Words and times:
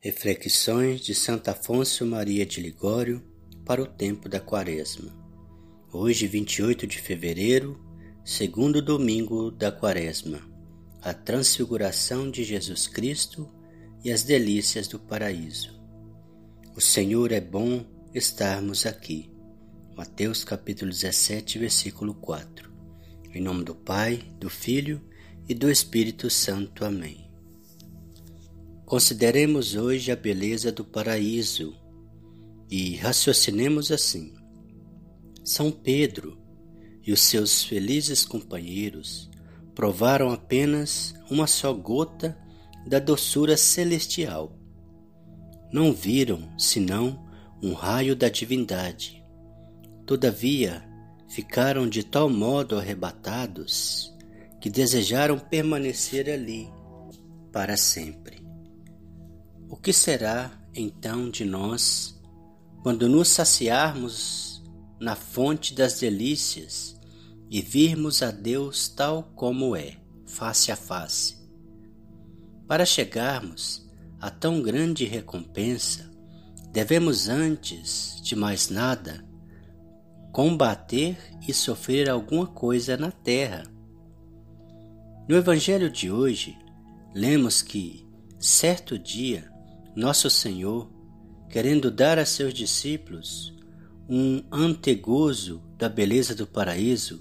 Reflexões 0.00 1.00
de 1.00 1.12
Santo 1.12 1.48
Afonso 1.48 2.06
Maria 2.06 2.46
de 2.46 2.60
Ligório 2.60 3.20
para 3.64 3.82
o 3.82 3.86
tempo 3.86 4.28
da 4.28 4.38
Quaresma. 4.38 5.12
Hoje, 5.92 6.28
28 6.28 6.86
de 6.86 7.00
fevereiro, 7.00 7.84
segundo 8.24 8.80
domingo 8.80 9.50
da 9.50 9.72
Quaresma, 9.72 10.40
a 11.02 11.12
transfiguração 11.12 12.30
de 12.30 12.44
Jesus 12.44 12.86
Cristo 12.86 13.52
e 14.04 14.12
as 14.12 14.22
delícias 14.22 14.86
do 14.86 15.00
paraíso. 15.00 15.76
O 16.76 16.80
Senhor 16.80 17.32
é 17.32 17.40
bom 17.40 17.84
estarmos 18.14 18.86
aqui. 18.86 19.28
Mateus 19.96 20.44
capítulo 20.44 20.92
17, 20.92 21.58
versículo 21.58 22.14
4. 22.14 22.72
Em 23.34 23.42
nome 23.42 23.64
do 23.64 23.74
Pai, 23.74 24.22
do 24.38 24.48
Filho 24.48 25.02
e 25.48 25.54
do 25.54 25.68
Espírito 25.68 26.30
Santo. 26.30 26.84
Amém. 26.84 27.27
Consideremos 28.88 29.74
hoje 29.74 30.10
a 30.10 30.16
beleza 30.16 30.72
do 30.72 30.82
paraíso 30.82 31.76
e 32.70 32.96
raciocinemos 32.96 33.92
assim. 33.92 34.32
São 35.44 35.70
Pedro 35.70 36.38
e 37.06 37.12
os 37.12 37.20
seus 37.20 37.62
felizes 37.62 38.24
companheiros 38.24 39.28
provaram 39.74 40.30
apenas 40.30 41.14
uma 41.30 41.46
só 41.46 41.70
gota 41.74 42.34
da 42.86 42.98
doçura 42.98 43.58
celestial. 43.58 44.58
Não 45.70 45.92
viram 45.92 46.48
senão 46.58 47.28
um 47.62 47.74
raio 47.74 48.16
da 48.16 48.30
divindade. 48.30 49.22
Todavia, 50.06 50.82
ficaram 51.28 51.86
de 51.86 52.02
tal 52.02 52.30
modo 52.30 52.78
arrebatados 52.78 54.16
que 54.62 54.70
desejaram 54.70 55.38
permanecer 55.38 56.30
ali 56.30 56.70
para 57.52 57.76
sempre. 57.76 58.37
O 59.70 59.76
que 59.76 59.92
será 59.92 60.50
então 60.74 61.28
de 61.28 61.44
nós 61.44 62.18
quando 62.82 63.06
nos 63.06 63.28
saciarmos 63.28 64.62
na 64.98 65.14
fonte 65.14 65.74
das 65.74 66.00
delícias 66.00 66.98
e 67.50 67.60
virmos 67.60 68.22
a 68.22 68.30
Deus 68.30 68.88
tal 68.88 69.24
como 69.34 69.76
é, 69.76 69.98
face 70.24 70.72
a 70.72 70.76
face? 70.76 71.36
Para 72.66 72.86
chegarmos 72.86 73.86
a 74.18 74.30
tão 74.30 74.62
grande 74.62 75.04
recompensa, 75.04 76.10
devemos 76.72 77.28
antes 77.28 78.22
de 78.22 78.34
mais 78.34 78.70
nada 78.70 79.22
combater 80.32 81.18
e 81.46 81.52
sofrer 81.52 82.08
alguma 82.08 82.46
coisa 82.46 82.96
na 82.96 83.10
terra. 83.10 83.64
No 85.28 85.36
Evangelho 85.36 85.90
de 85.90 86.10
hoje, 86.10 86.56
lemos 87.14 87.60
que, 87.60 88.06
certo 88.38 88.98
dia, 88.98 89.57
nosso 89.98 90.30
Senhor, 90.30 90.88
querendo 91.50 91.90
dar 91.90 92.20
a 92.20 92.24
seus 92.24 92.54
discípulos 92.54 93.52
um 94.08 94.44
antegozo 94.52 95.60
da 95.76 95.88
beleza 95.88 96.36
do 96.36 96.46
paraíso, 96.46 97.20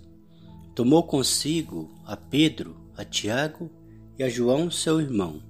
tomou 0.76 1.02
consigo 1.02 1.96
a 2.06 2.16
Pedro, 2.16 2.78
a 2.96 3.04
Tiago 3.04 3.72
e 4.16 4.24
a 4.24 4.30
João, 4.30 4.70
seu 4.70 5.02
irmão, 5.02 5.42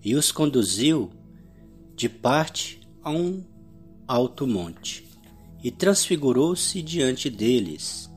e 0.00 0.14
os 0.14 0.30
conduziu 0.30 1.10
de 1.96 2.08
parte 2.08 2.80
a 3.02 3.10
um 3.10 3.42
alto 4.06 4.46
monte, 4.46 5.08
e 5.60 5.72
transfigurou-se 5.72 6.80
diante 6.82 7.28
deles. 7.28 8.08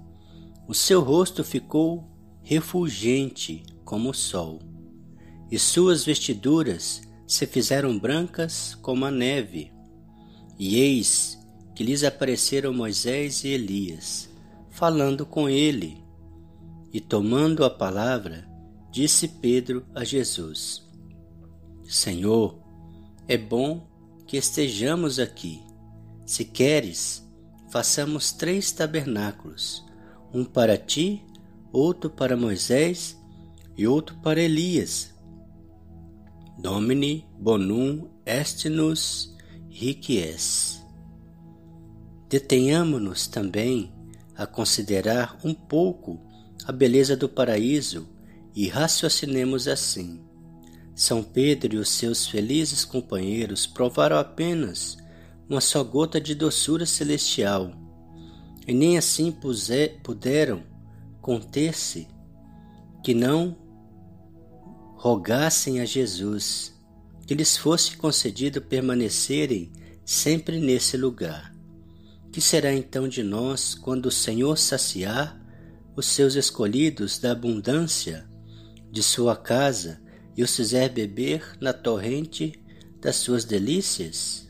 O 0.67 0.75
seu 0.75 1.01
rosto 1.01 1.43
ficou 1.43 2.07
refulgente 2.43 3.63
como 3.83 4.11
o 4.11 4.13
sol, 4.13 4.59
e 5.49 5.57
suas 5.57 6.05
vestiduras 6.05 7.01
se 7.27 7.45
fizeram 7.45 7.99
brancas 7.99 8.73
como 8.81 9.05
a 9.05 9.11
neve. 9.11 9.71
E 10.57 10.79
eis 10.79 11.37
que 11.75 11.83
lhes 11.83 12.03
apareceram 12.03 12.73
Moisés 12.73 13.43
e 13.43 13.49
Elias, 13.49 14.29
falando 14.71 15.25
com 15.25 15.49
ele. 15.49 16.03
E 16.93 17.01
tomando 17.01 17.65
a 17.65 17.69
palavra, 17.69 18.49
disse 18.89 19.27
Pedro 19.27 19.85
a 19.93 20.05
Jesus: 20.05 20.87
Senhor, 21.83 22.57
é 23.27 23.37
bom 23.37 23.85
que 24.25 24.37
estejamos 24.37 25.19
aqui. 25.19 25.61
Se 26.25 26.45
queres, 26.45 27.27
façamos 27.69 28.31
três 28.31 28.71
tabernáculos: 28.71 29.85
um 30.33 30.45
para 30.45 30.77
ti, 30.77 31.23
outro 31.73 32.09
para 32.09 32.37
Moisés 32.37 33.17
e 33.77 33.85
outro 33.85 34.15
para 34.23 34.41
Elias 34.41 35.16
Domini 36.59 37.23
bonum 37.39 38.09
est 38.25 38.65
nos 38.65 39.31
riquies. 39.69 40.83
Detenhamo-nos 42.29 43.27
também 43.27 43.93
a 44.35 44.47
considerar 44.47 45.37
um 45.43 45.53
pouco 45.53 46.19
a 46.65 46.71
beleza 46.71 47.15
do 47.15 47.29
paraíso 47.29 48.07
e 48.55 48.67
raciocinemos 48.67 49.67
assim. 49.67 50.19
São 50.95 51.21
Pedro 51.21 51.75
e 51.75 51.77
os 51.77 51.89
seus 51.89 52.25
felizes 52.25 52.83
companheiros 52.83 53.67
provaram 53.67 54.17
apenas 54.17 54.97
uma 55.47 55.61
só 55.61 55.83
gota 55.83 56.19
de 56.19 56.33
doçura 56.33 56.87
celestial, 56.87 57.71
e 58.67 58.73
nem 58.73 58.97
assim 58.97 59.31
puderam 60.03 60.63
conter-se 61.21 62.07
que 63.03 63.13
não 63.13 63.55
rogassem 64.97 65.79
a 65.79 65.85
Jesus 65.85 66.75
que 67.27 67.35
lhes 67.35 67.55
fosse 67.55 67.95
concedido 67.95 68.59
permanecerem 68.59 69.71
sempre 70.03 70.59
nesse 70.59 70.97
lugar. 70.97 71.53
Que 72.31 72.41
será 72.41 72.73
então 72.73 73.07
de 73.07 73.21
nós 73.21 73.75
quando 73.75 74.07
o 74.07 74.11
Senhor 74.11 74.57
saciar 74.57 75.39
os 75.95 76.07
seus 76.07 76.35
escolhidos 76.35 77.19
da 77.19 77.31
abundância 77.31 78.27
de 78.91 79.03
sua 79.03 79.35
casa 79.35 80.01
e 80.35 80.41
os 80.41 80.55
fizer 80.55 80.89
beber 80.89 81.43
na 81.61 81.73
torrente 81.73 82.53
das 82.99 83.17
suas 83.17 83.45
delícias? 83.45 84.47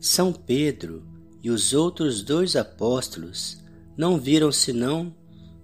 São 0.00 0.32
Pedro 0.32 1.06
e 1.42 1.50
os 1.50 1.74
outros 1.74 2.22
dois 2.22 2.56
apóstolos 2.56 3.58
não 3.96 4.18
viram 4.18 4.50
senão 4.50 5.14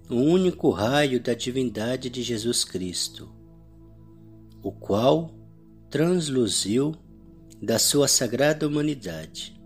o 0.07 0.15
um 0.15 0.31
único 0.31 0.69
raio 0.69 1.19
da 1.19 1.33
divindade 1.33 2.09
de 2.09 2.21
Jesus 2.21 2.63
Cristo 2.63 3.38
o 4.61 4.71
qual 4.71 5.33
transluziu 5.89 6.95
da 7.61 7.79
sua 7.79 8.07
sagrada 8.07 8.67
humanidade. 8.67 9.59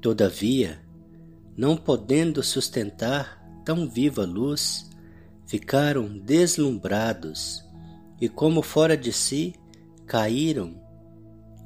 Todavia, 0.00 0.80
não 1.56 1.76
podendo 1.76 2.42
sustentar 2.42 3.42
tão 3.64 3.88
viva 3.88 4.24
luz, 4.24 4.90
ficaram 5.46 6.18
deslumbrados 6.18 7.64
e, 8.20 8.28
como 8.28 8.62
fora 8.62 8.96
de 8.96 9.12
si, 9.12 9.54
caíram 10.06 10.80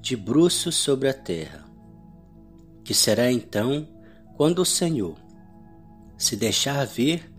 de 0.01 0.17
bruços 0.17 0.77
sobre 0.77 1.09
a 1.09 1.15
terra. 1.15 1.65
Que 2.85 2.95
será 2.95 3.31
então 3.31 3.87
quando 4.37 4.61
o 4.61 4.67
Senhor 4.67 5.17
se 6.17 6.37
deixar 6.37 6.85
ver 6.87 7.31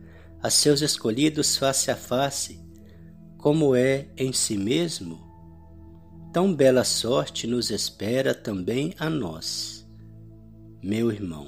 a 0.41 0.49
seus 0.49 0.81
escolhidos 0.81 1.57
face 1.57 1.91
a 1.91 1.95
face 1.95 2.59
como 3.41 3.75
é 3.75 4.07
em 4.15 4.31
si 4.31 4.55
mesmo, 4.55 5.19
tão 6.31 6.53
bela 6.53 6.83
sorte 6.83 7.47
nos 7.47 7.71
espera 7.71 8.35
também 8.35 8.93
a 8.99 9.09
nós, 9.09 9.85
meu 10.81 11.11
irmão. 11.11 11.47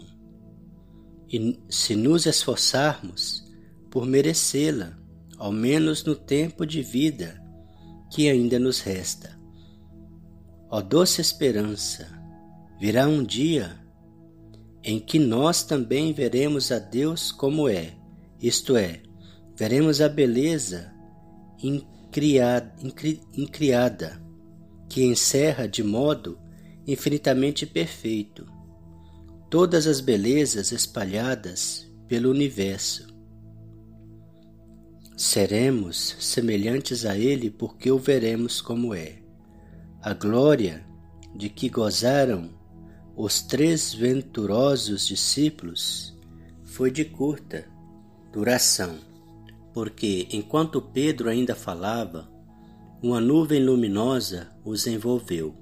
E 1.31 1.59
se 1.69 1.95
nos 1.95 2.25
esforçarmos 2.25 3.43
por 3.91 4.07
merecê-la, 4.07 4.97
ao 5.37 5.51
menos 5.51 6.03
no 6.03 6.15
tempo 6.15 6.65
de 6.65 6.81
vida 6.81 7.39
que 8.11 8.27
ainda 8.27 8.57
nos 8.57 8.79
resta. 8.79 9.39
Ó 10.71 10.81
doce 10.81 11.21
esperança, 11.21 12.07
virá 12.79 13.07
um 13.07 13.23
dia 13.23 13.79
em 14.83 14.99
que 14.99 15.19
nós 15.19 15.63
também 15.63 16.11
veremos 16.11 16.71
a 16.71 16.79
Deus 16.79 17.31
como 17.31 17.69
é, 17.69 17.93
isto 18.41 18.75
é, 18.75 19.03
veremos 19.55 20.01
a 20.01 20.09
beleza 20.09 20.92
incriada, 21.63 22.71
que 24.89 25.03
encerra 25.03 25.67
de 25.67 25.83
modo 25.83 26.37
infinitamente 26.85 27.65
perfeito 27.65 28.45
todas 29.49 29.87
as 29.87 29.99
belezas 29.99 30.71
espalhadas 30.71 31.89
pelo 32.07 32.29
universo. 32.29 33.07
Seremos 35.15 36.15
semelhantes 36.19 37.05
a 37.05 37.17
Ele 37.17 37.49
porque 37.49 37.91
o 37.91 37.99
veremos 37.99 38.59
como 38.61 38.93
é. 38.95 39.21
A 40.01 40.13
glória 40.13 40.85
de 41.35 41.49
que 41.49 41.69
gozaram 41.69 42.49
os 43.15 43.41
três 43.41 43.93
venturosos 43.93 45.07
discípulos 45.07 46.17
foi 46.63 46.89
de 46.89 47.05
curta 47.05 47.65
duração 48.31 49.12
porque 49.73 50.27
enquanto 50.31 50.81
Pedro 50.81 51.29
ainda 51.29 51.55
falava, 51.55 52.31
uma 53.01 53.19
nuvem 53.19 53.63
luminosa 53.63 54.49
os 54.63 54.87
envolveu. 54.87 55.55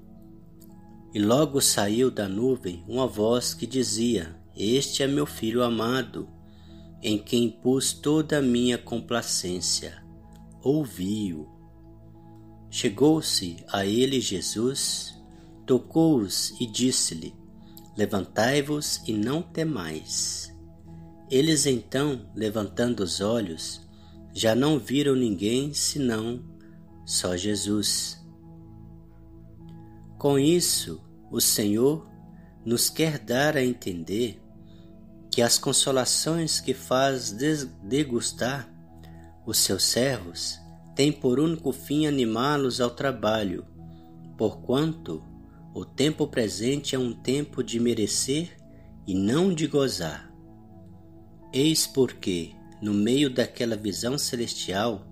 E 1.14 1.18
logo 1.18 1.60
saiu 1.60 2.10
da 2.10 2.28
nuvem 2.28 2.84
uma 2.86 3.06
voz 3.06 3.52
que 3.52 3.66
dizia: 3.66 4.36
Este 4.56 5.02
é 5.02 5.06
meu 5.06 5.26
filho 5.26 5.62
amado, 5.62 6.28
em 7.02 7.18
quem 7.18 7.50
pus 7.50 7.92
toda 7.92 8.38
a 8.38 8.42
minha 8.42 8.78
complacência. 8.78 10.02
Ouvi-o. 10.62 11.48
Chegou-se 12.70 13.56
a 13.68 13.84
ele 13.84 14.20
Jesus, 14.20 15.14
tocou-os 15.66 16.58
e 16.60 16.66
disse-lhe: 16.66 17.34
Levantai-vos 17.96 19.02
e 19.06 19.12
não 19.12 19.42
temais. 19.42 20.54
Eles 21.30 21.66
então, 21.66 22.30
levantando 22.34 23.02
os 23.02 23.20
olhos, 23.20 23.82
já 24.32 24.54
não 24.54 24.78
viram 24.78 25.14
ninguém 25.14 25.74
senão 25.74 26.42
só 27.04 27.36
Jesus. 27.36 28.20
Com 30.18 30.38
isso, 30.38 31.00
o 31.30 31.40
Senhor 31.40 32.08
nos 32.64 32.88
quer 32.88 33.18
dar 33.18 33.56
a 33.56 33.64
entender 33.64 34.40
que 35.30 35.42
as 35.42 35.58
consolações 35.58 36.60
que 36.60 36.74
faz 36.74 37.34
degustar 37.82 38.72
os 39.46 39.58
seus 39.58 39.84
servos 39.84 40.58
têm 40.94 41.10
por 41.10 41.40
único 41.40 41.72
fim 41.72 42.06
animá-los 42.06 42.80
ao 42.80 42.90
trabalho, 42.90 43.66
porquanto 44.36 45.22
o 45.74 45.84
tempo 45.84 46.26
presente 46.26 46.94
é 46.94 46.98
um 46.98 47.12
tempo 47.12 47.62
de 47.62 47.80
merecer 47.80 48.56
e 49.06 49.14
não 49.14 49.52
de 49.52 49.66
gozar. 49.66 50.30
Eis 51.52 51.86
porque, 51.86 52.54
no 52.82 52.92
meio 52.92 53.30
daquela 53.30 53.76
visão 53.76 54.18
celestial, 54.18 55.06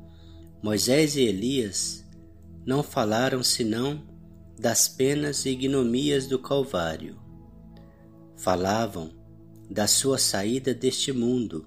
Moisés 0.60 1.14
e 1.14 1.22
Elias 1.22 2.04
não 2.66 2.82
falaram 2.82 3.44
senão 3.44 4.02
das 4.58 4.88
penas 4.88 5.46
e 5.46 5.50
ignomias 5.50 6.26
do 6.26 6.38
Calvário. 6.38 7.16
Falavam 8.36 9.12
da 9.70 9.86
sua 9.86 10.18
saída 10.18 10.74
deste 10.74 11.12
mundo. 11.12 11.64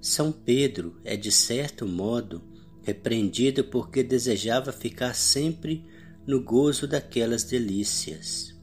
São 0.00 0.32
Pedro 0.32 0.98
é, 1.04 1.16
de 1.16 1.30
certo 1.30 1.86
modo, 1.86 2.42
repreendido 2.82 3.62
porque 3.64 4.02
desejava 4.02 4.72
ficar 4.72 5.14
sempre 5.14 5.84
no 6.26 6.42
gozo 6.42 6.88
daquelas 6.88 7.44
delícias. 7.44 8.58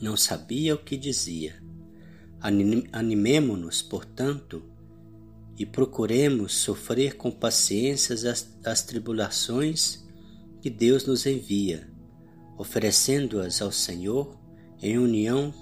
Não 0.00 0.16
sabia 0.16 0.74
o 0.74 0.78
que 0.78 0.96
dizia. 0.96 1.62
Animemo-nos, 2.92 3.82
portanto, 3.82 4.62
e 5.58 5.64
procuremos 5.64 6.54
sofrer 6.54 7.16
com 7.16 7.30
paciência 7.30 8.14
as, 8.14 8.56
as 8.64 8.82
tribulações 8.82 10.04
que 10.60 10.70
Deus 10.70 11.06
nos 11.06 11.26
envia 11.26 11.96
oferecendo-as 12.56 13.60
ao 13.60 13.70
Senhor 13.70 14.38
em 14.80 14.98
união 14.98 15.52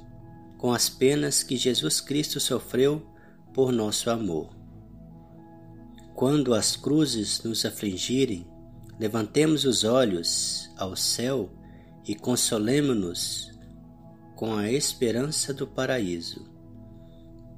com 0.58 0.72
as 0.72 0.88
penas 0.88 1.42
que 1.42 1.56
Jesus 1.56 2.00
Cristo 2.00 2.40
sofreu 2.40 3.04
por 3.52 3.72
nosso 3.72 4.10
amor. 4.10 4.54
Quando 6.14 6.54
as 6.54 6.76
cruzes 6.76 7.42
nos 7.42 7.64
afligirem, 7.64 8.46
levantemos 8.98 9.64
os 9.64 9.82
olhos 9.84 10.70
ao 10.76 10.96
céu 10.96 11.50
e 12.06 12.14
consolemo-nos 12.14 13.50
com 14.36 14.54
a 14.56 14.70
esperança 14.70 15.52
do 15.52 15.66
paraíso. 15.66 16.53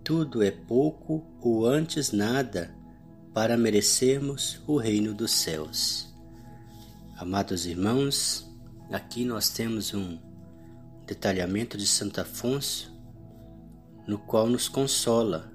Tudo 0.06 0.42
é 0.42 0.50
pouco 0.50 1.22
ou 1.42 1.66
antes 1.66 2.12
nada 2.12 2.74
para 3.34 3.58
merecermos 3.58 4.62
o 4.66 4.78
reino 4.78 5.12
dos 5.12 5.32
céus. 5.32 6.14
Amados 7.18 7.66
irmãos, 7.66 8.46
Aqui 8.90 9.24
nós 9.24 9.48
temos 9.48 9.92
um 9.92 10.16
detalhamento 11.06 11.76
de 11.76 11.88
Santo 11.88 12.20
Afonso, 12.20 12.96
no 14.06 14.16
qual 14.16 14.46
nos 14.46 14.68
consola, 14.68 15.52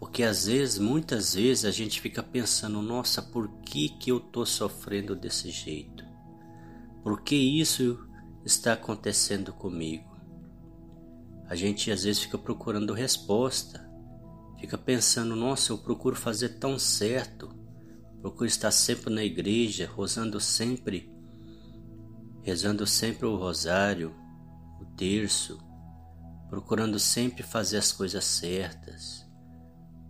porque 0.00 0.22
às 0.22 0.46
vezes, 0.46 0.78
muitas 0.78 1.34
vezes, 1.34 1.66
a 1.66 1.70
gente 1.70 2.00
fica 2.00 2.22
pensando: 2.22 2.80
nossa, 2.80 3.20
por 3.20 3.50
que, 3.60 3.90
que 3.90 4.10
eu 4.10 4.16
estou 4.16 4.46
sofrendo 4.46 5.14
desse 5.14 5.50
jeito? 5.50 6.06
Por 7.02 7.20
que 7.20 7.36
isso 7.36 8.08
está 8.46 8.72
acontecendo 8.72 9.52
comigo? 9.52 10.07
A 11.48 11.56
gente 11.56 11.90
às 11.90 12.04
vezes 12.04 12.22
fica 12.22 12.38
procurando 12.38 12.92
resposta, 12.92 13.88
fica 14.60 14.78
pensando: 14.78 15.34
nossa, 15.34 15.72
eu 15.72 15.78
procuro 15.78 16.14
fazer 16.14 16.58
tão 16.58 16.78
certo, 16.78 17.48
procuro 18.20 18.46
estar 18.46 18.70
sempre 18.70 19.12
na 19.12 19.24
igreja, 19.24 19.90
rosando 19.92 20.38
sempre 20.40 21.18
rezando 22.48 22.86
sempre 22.86 23.26
o 23.26 23.36
rosário, 23.36 24.14
o 24.80 24.86
terço, 24.96 25.58
procurando 26.48 26.98
sempre 26.98 27.42
fazer 27.42 27.76
as 27.76 27.92
coisas 27.92 28.24
certas. 28.24 29.26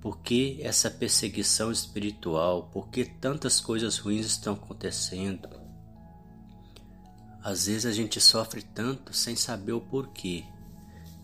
Por 0.00 0.20
que 0.20 0.60
essa 0.62 0.88
perseguição 0.88 1.72
espiritual? 1.72 2.70
Por 2.70 2.90
que 2.90 3.04
tantas 3.04 3.60
coisas 3.60 3.98
ruins 3.98 4.26
estão 4.26 4.54
acontecendo? 4.54 5.48
Às 7.42 7.66
vezes 7.66 7.86
a 7.86 7.92
gente 7.92 8.20
sofre 8.20 8.62
tanto 8.62 9.12
sem 9.12 9.34
saber 9.34 9.72
o 9.72 9.80
porquê, 9.80 10.44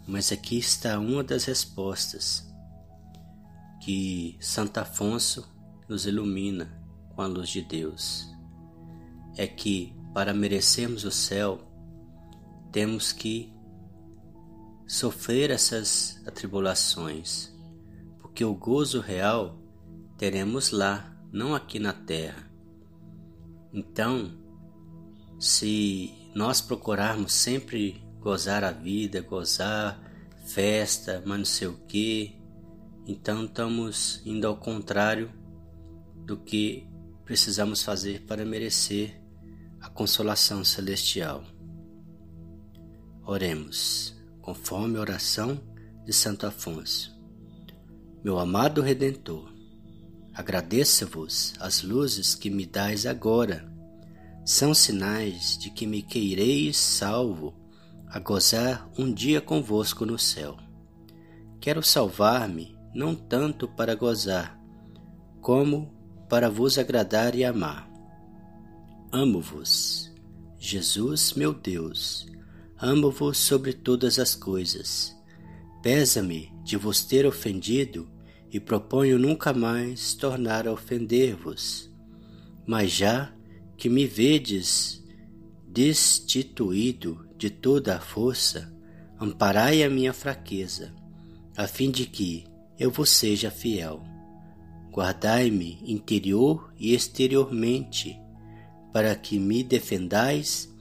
mas 0.07 0.31
aqui 0.31 0.59
está 0.59 0.99
uma 0.99 1.25
das 1.25 1.45
respostas 1.45 2.47
que 3.81 4.37
Santo 4.41 4.79
Afonso 4.79 5.49
nos 5.89 6.07
ilumina 6.07 6.83
com 7.15 7.23
a 7.23 7.27
luz 7.27 7.49
de 7.49 7.63
Deus. 7.63 8.29
É 9.37 9.47
que 9.47 9.95
para 10.15 10.33
merecermos 10.33 11.05
o 11.05 11.11
céu, 11.11 11.61
temos 12.71 13.13
que 13.13 13.53
sofrer 14.87 15.51
essas 15.51 16.23
atribulações, 16.27 17.53
porque 18.21 18.45
o 18.45 18.55
gozo 18.55 19.01
real 19.01 19.59
teremos 20.17 20.71
lá, 20.71 21.17
não 21.33 21.55
aqui 21.55 21.79
na 21.79 21.93
terra. 21.93 22.49
Então, 23.73 24.39
se 25.41 26.15
nós 26.35 26.61
procurarmos 26.61 27.33
sempre 27.33 28.04
gozar 28.25 28.65
a 28.65 28.71
vida, 28.71 29.21
gozar 29.21 30.01
festa, 30.47 31.23
mas 31.27 31.39
não 31.39 31.45
sei 31.45 31.69
o 31.69 31.77
que, 31.87 32.35
então 33.07 33.45
estamos 33.45 34.23
indo 34.25 34.47
ao 34.47 34.57
contrário 34.57 35.31
do 36.25 36.39
que 36.39 36.89
precisamos 37.27 37.83
fazer 37.83 38.23
para 38.23 38.43
merecer 38.43 39.21
a 39.79 39.91
consolação 39.91 40.65
celestial. 40.65 41.45
Oremos, 43.27 44.17
conforme 44.41 44.97
a 44.97 45.03
oração 45.03 45.61
de 46.07 46.13
Santo 46.15 46.47
Afonso. 46.47 47.15
Meu 48.25 48.39
amado 48.39 48.81
Redentor, 48.81 49.53
agradeço-vos 50.33 51.53
as 51.61 51.83
luzes 51.83 52.35
que 52.35 52.49
me 52.49 52.65
dais 52.65 53.05
agora. 53.05 53.71
São 54.47 54.73
sinais 54.73 55.59
de 55.59 55.69
que 55.71 55.87
me 55.87 56.01
queireis 56.03 56.79
salvo 56.79 57.64
a 58.15 58.21
gozar 58.21 58.89
um 58.97 59.13
dia 59.13 59.41
convosco 59.41 60.07
no 60.07 60.17
céu. 60.17 60.57
Quero 61.61 61.83
salvar-me 61.83 62.79
não 62.95 63.13
tanto 63.13 63.67
para 63.67 63.97
gozar, 63.97 64.57
como 65.41 65.93
para 66.29 66.49
vos 66.49 66.79
agradar 66.79 67.35
e 67.35 67.45
amar 67.45 67.93
Amo-vos, 69.17 70.13
Jesus 70.59 71.35
meu 71.35 71.53
Deus, 71.53 72.27
amo-vos 72.79 73.37
sobre 73.39 73.73
todas 73.73 74.21
as 74.21 74.37
coisas. 74.37 75.15
Pesa-me 75.83 76.53
de 76.65 76.77
vos 76.77 77.05
ter 77.05 77.27
ofendido 77.27 78.09
e 78.51 78.59
proponho 78.59 79.19
nunca 79.19 79.53
mais 79.53 80.15
tornar 80.15 80.69
a 80.69 80.73
ofender-vos. 80.73 81.91
Mas 82.65 82.93
já 82.93 83.33
que 83.77 83.89
me 83.89 84.07
vedes 84.07 85.04
destituído 85.75 87.29
de 87.37 87.51
toda 87.51 87.97
a 87.97 88.01
força, 88.01 88.73
amparai 89.21 89.83
a 89.83 89.91
minha 89.91 90.13
fraqueza, 90.13 90.95
a 91.57 91.67
fim 91.67 91.91
de 91.91 92.07
que 92.07 92.45
eu 92.79 92.93
vos 92.93 93.11
seja 93.11 93.51
fiel. 93.51 94.01
Guardai-me 94.93 95.81
interior 95.85 96.73
e 96.79 96.95
exteriormente 96.95 98.17
para 98.93 99.17
que 99.17 99.37
me 99.37 99.65
defendais 99.65 100.73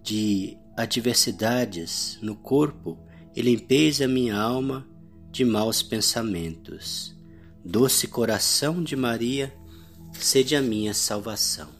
de 0.00 0.56
adversidades 0.76 2.16
no 2.22 2.36
corpo 2.36 2.96
e 3.34 3.42
limpeis 3.42 4.00
a 4.00 4.06
minha 4.06 4.36
alma 4.38 4.86
de 5.32 5.44
maus 5.44 5.82
pensamentos. 5.82 7.16
Doce 7.64 8.06
coração 8.06 8.80
de 8.80 8.94
Maria, 8.94 9.52
sede 10.12 10.54
a 10.54 10.62
minha 10.62 10.94
salvação. 10.94 11.79